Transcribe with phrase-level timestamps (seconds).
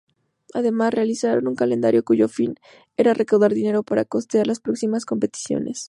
[0.55, 2.55] Además, realizaron un calendario cuyo fin
[2.97, 5.79] era recaudar dinero para costear las próximas competiciones.